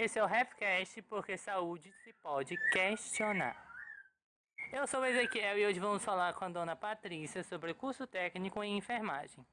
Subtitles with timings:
[0.00, 3.56] esse é o Refcast, porque saúde se pode questionar.
[4.72, 8.62] Eu sou o Ezequiel e hoje vamos falar com a dona Patrícia sobre curso técnico
[8.62, 9.44] em enfermagem.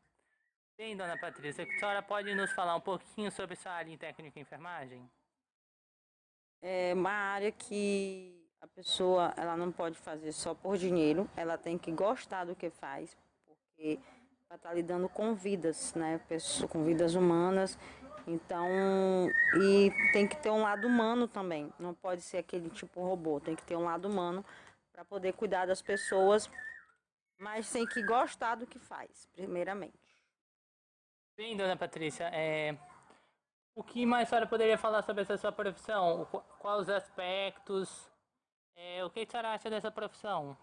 [0.78, 4.38] Bem, dona Patrícia, a senhora pode nos falar um pouquinho sobre sua área em técnico
[4.38, 5.10] em enfermagem?
[6.62, 11.78] É uma área que a pessoa ela não pode fazer só por dinheiro, ela tem
[11.78, 14.00] que gostar do que faz, porque
[14.48, 16.20] vai estar lidando com vidas, né?
[16.70, 17.80] Com vidas humanas
[18.28, 19.30] então,
[19.62, 21.72] e tem que ter um lado humano também.
[21.80, 24.44] Não pode ser aquele tipo robô, tem que ter um lado humano
[24.92, 26.50] para poder cuidar das pessoas,
[27.38, 29.94] mas tem que gostar do que faz, primeiramente.
[31.38, 32.78] Bem, dona Patrícia, é...
[33.76, 36.26] o que mais a senhora poderia falar sobre essa sua profissão?
[36.60, 38.10] Quais os aspectos?
[38.76, 39.04] É...
[39.04, 40.58] O que a senhora acha dessa profissão?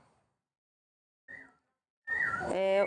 [2.53, 2.87] É,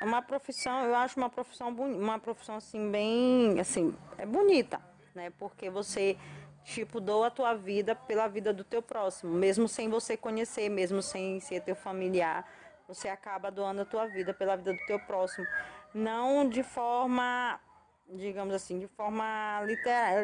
[0.00, 4.80] é uma profissão, eu acho uma profissão uma profissão assim bem, assim, é bonita,
[5.14, 5.30] né?
[5.38, 6.16] Porque você
[6.64, 11.02] tipo doa a tua vida pela vida do teu próximo, mesmo sem você conhecer, mesmo
[11.02, 12.46] sem ser teu familiar,
[12.88, 15.46] você acaba doando a tua vida pela vida do teu próximo,
[15.92, 17.60] não de forma,
[18.08, 20.14] digamos assim, de forma literal,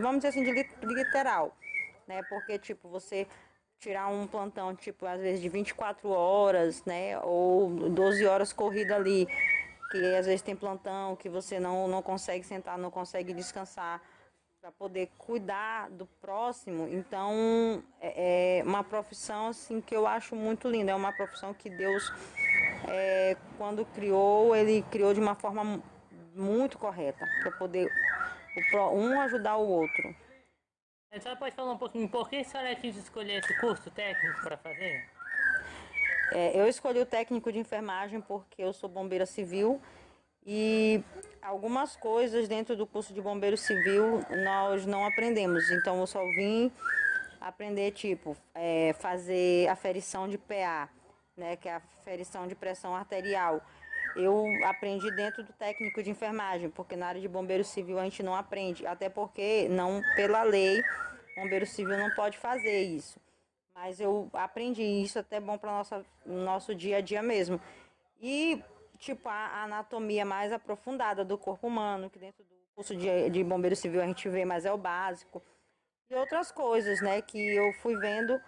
[0.00, 1.54] vamos dizer assim, de literal,
[2.06, 2.22] né?
[2.24, 3.26] Porque tipo, você
[3.78, 7.18] tirar um plantão, tipo, às vezes de 24 horas, né?
[7.20, 9.26] Ou 12 horas corrida ali,
[9.90, 14.00] que às vezes tem plantão, que você não, não consegue sentar, não consegue descansar
[14.60, 16.88] para poder cuidar do próximo.
[16.88, 20.90] Então, é, é uma profissão assim que eu acho muito linda.
[20.90, 22.12] É uma profissão que Deus,
[22.88, 25.80] é, quando criou, ele criou de uma forma
[26.34, 27.90] muito correta para poder
[28.92, 30.25] um ajudar o outro.
[31.16, 34.42] A senhora pode falar um pouquinho por que a senhora quis escolher esse curso técnico
[34.42, 35.08] para fazer?
[36.30, 39.80] É, eu escolhi o técnico de enfermagem porque eu sou bombeira civil
[40.44, 41.02] e
[41.40, 45.70] algumas coisas dentro do curso de bombeiro civil nós não aprendemos.
[45.70, 46.70] Então eu só vim
[47.40, 50.90] aprender tipo é, fazer aferição de PA,
[51.34, 53.62] né, que é a aferição de pressão arterial.
[54.16, 58.22] Eu aprendi dentro do técnico de enfermagem, porque na área de bombeiro civil a gente
[58.22, 60.82] não aprende, até porque não pela lei,
[61.36, 63.20] bombeiro civil não pode fazer isso.
[63.74, 67.60] Mas eu aprendi isso até bom para nossa nosso dia a dia mesmo.
[68.20, 68.62] E
[68.98, 73.76] tipo a anatomia mais aprofundada do corpo humano, que dentro do curso de, de bombeiro
[73.76, 75.42] civil a gente vê, mas é o básico.
[76.08, 78.40] E outras coisas, né, que eu fui vendo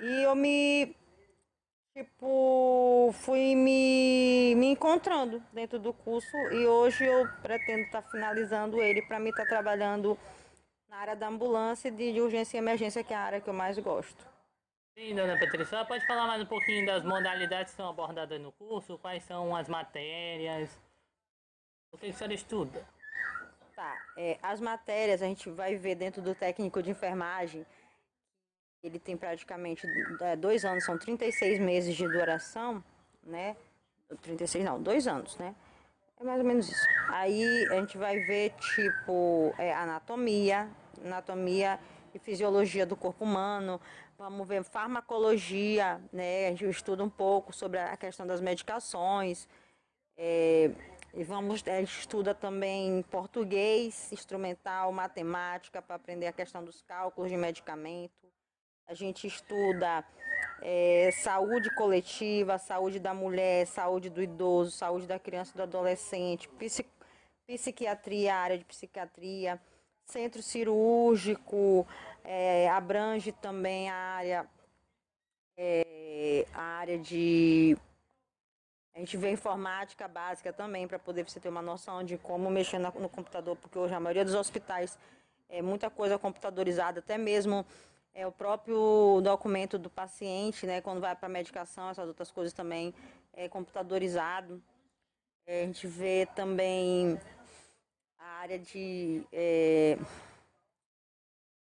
[0.00, 0.96] e eu me
[1.98, 8.80] tipo, fui me, me encontrando dentro do curso e hoje eu pretendo estar tá finalizando
[8.80, 10.16] ele para mim estar tá trabalhando
[10.88, 13.54] na área da ambulância de, de urgência e emergência, que é a área que eu
[13.54, 14.26] mais gosto.
[14.94, 18.98] Sim, dona Patrícia, pode falar mais um pouquinho das modalidades que são abordadas no curso?
[18.98, 20.70] Quais são as matérias?
[21.92, 22.84] O que a senhora estuda?
[23.74, 27.64] Tá, é, as matérias a gente vai ver dentro do técnico de enfermagem,
[28.82, 29.86] ele tem praticamente
[30.20, 32.82] é, dois anos, são 36 meses de duração,
[33.22, 33.56] né?
[34.22, 35.54] 36 não, dois anos, né?
[36.20, 36.86] É mais ou menos isso.
[37.08, 40.68] Aí a gente vai ver, tipo, é, anatomia,
[41.04, 41.78] anatomia
[42.14, 43.80] e fisiologia do corpo humano.
[44.16, 46.46] Vamos ver farmacologia, né?
[46.46, 49.48] A gente estuda um pouco sobre a questão das medicações.
[50.16, 50.72] É,
[51.14, 57.30] e vamos, a gente estuda também português, instrumental, matemática, para aprender a questão dos cálculos
[57.30, 58.28] de medicamento.
[58.88, 60.02] A gente estuda
[60.62, 66.48] é, saúde coletiva, saúde da mulher, saúde do idoso, saúde da criança e do adolescente,
[67.46, 69.60] psiquiatria, área de psiquiatria,
[70.06, 71.86] centro cirúrgico,
[72.24, 74.46] é, abrange também a área,
[75.54, 77.76] é, a área de.
[78.94, 82.78] A gente vê informática básica também, para poder você ter uma noção de como mexer
[82.78, 84.98] no computador, porque hoje a maioria dos hospitais
[85.46, 87.66] é muita coisa computadorizada, até mesmo
[88.14, 92.94] é o próprio documento do paciente, né, quando vai para medicação, essas outras coisas também
[93.32, 94.62] é computadorizado.
[95.46, 97.18] É, a gente vê também
[98.18, 99.98] a área de é,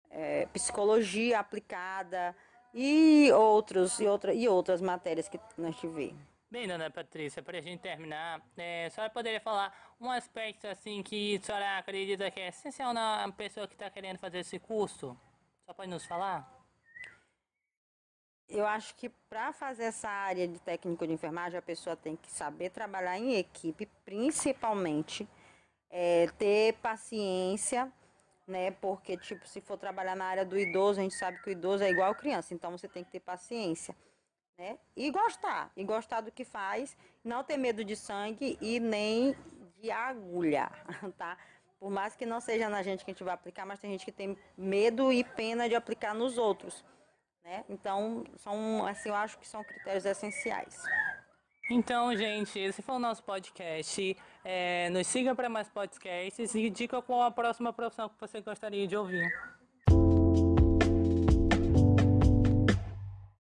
[0.09, 2.35] é, psicologia aplicada
[2.73, 6.19] e outros e, outra, e outras matérias que nós tivemos.
[6.49, 11.03] Bem, dona Patrícia, para a gente terminar, é, a senhora poderia falar um aspecto assim
[11.03, 15.17] que a senhora acredita que é essencial na pessoa que está querendo fazer esse curso?
[15.65, 16.47] Só pode nos falar?
[18.47, 22.29] Eu acho que para fazer essa área de técnico de enfermagem, a pessoa tem que
[22.29, 25.27] saber trabalhar em equipe, principalmente,
[25.89, 27.91] é, ter paciência,
[28.47, 28.69] né?
[28.69, 31.83] Porque, tipo, se for trabalhar na área do idoso, a gente sabe que o idoso
[31.83, 33.95] é igual criança, então você tem que ter paciência,
[34.59, 34.77] né?
[34.95, 39.35] E gostar, e gostar do que faz, não ter medo de sangue e nem
[39.81, 40.71] de agulha,
[41.17, 41.35] tá?
[41.79, 44.05] Por mais que não seja na gente que a gente vai aplicar, mas tem gente
[44.05, 46.83] que tem medo e pena de aplicar nos outros.
[47.43, 47.63] Né?
[47.69, 50.81] Então, são, assim, eu acho que são critérios essenciais.
[51.69, 54.17] Então, gente, esse foi o nosso podcast.
[54.43, 58.87] É, nos siga para mais podcasts e diga qual a próxima profissão que você gostaria
[58.87, 59.27] de ouvir.